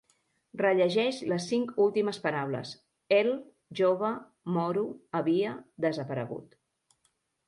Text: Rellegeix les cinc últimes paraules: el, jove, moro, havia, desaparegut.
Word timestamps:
Rellegeix 0.59 1.17
les 1.31 1.43
cinc 1.49 1.73
últimes 1.83 2.19
paraules: 2.23 2.71
el, 3.17 3.29
jove, 3.81 4.13
moro, 4.55 4.85
havia, 5.21 5.53
desaparegut. 5.87 6.57